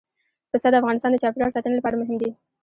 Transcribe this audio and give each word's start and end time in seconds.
پسه 0.51 0.67
د 0.71 0.75
افغانستان 0.81 1.11
د 1.11 1.17
چاپیریال 1.23 1.51
ساتنې 1.55 1.75
لپاره 1.77 1.99
مهم 2.01 2.15
دي. 2.21 2.29